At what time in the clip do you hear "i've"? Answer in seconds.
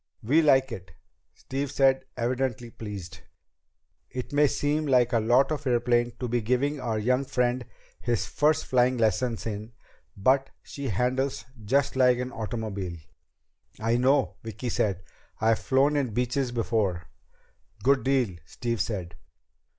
15.39-15.59